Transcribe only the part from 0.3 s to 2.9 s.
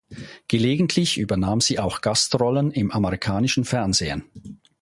Gelegentlich übernahm sie auch Gastrollen im